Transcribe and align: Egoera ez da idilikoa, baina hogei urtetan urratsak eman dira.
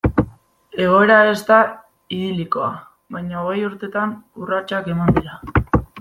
Egoera 0.83 1.17
ez 1.33 1.41
da 1.49 1.57
idilikoa, 2.19 2.69
baina 3.17 3.43
hogei 3.43 3.61
urtetan 3.67 4.15
urratsak 4.45 4.89
eman 4.95 5.13
dira. 5.19 5.37